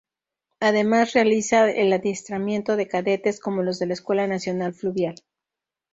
[0.59, 5.13] Además, realiza el adiestramiento de cadetes, como los de la Escuela Nacional Fluvial.